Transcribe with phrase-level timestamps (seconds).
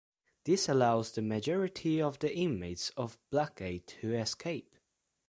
[0.45, 4.75] This allows the majority of the inmates of Blackgate to escape.